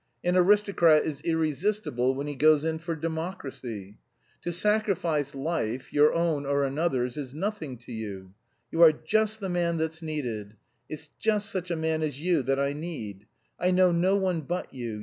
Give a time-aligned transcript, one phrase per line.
[0.23, 3.99] An aristocrat is irresistible when he goes in for democracy!
[4.41, 8.33] To sacrifice life, your own or another's is nothing to you.
[8.71, 10.55] You are just the man that's needed.
[10.89, 13.27] It's just such a man as you that I need.
[13.59, 14.99] I know no one but you.